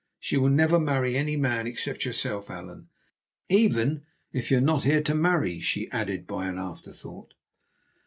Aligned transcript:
She 0.19 0.35
will 0.35 0.49
never 0.49 0.79
marry 0.79 1.15
any 1.15 1.37
man 1.37 1.67
except 1.67 2.05
yourself, 2.05 2.49
Allan—even 2.49 4.01
if 4.33 4.49
you 4.49 4.57
are 4.57 4.59
not 4.59 4.83
here 4.83 5.03
to 5.03 5.13
marry," 5.13 5.59
she 5.59 5.91
added 5.91 6.25
by 6.25 6.47
an 6.47 6.57
afterthought. 6.57 7.35